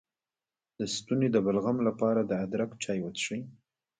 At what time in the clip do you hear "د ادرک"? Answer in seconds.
2.23-2.71